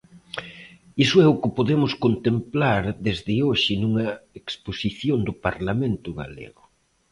Iso 1.03 1.17
é 1.25 1.27
que 1.41 1.49
podemos 1.57 1.91
contemplar 2.05 2.81
desde 3.05 3.33
hoxe 3.47 3.73
nunha 3.83 4.09
exposición 4.39 5.17
do 5.27 5.33
Parlamento 5.45 6.09
galego. 6.21 6.63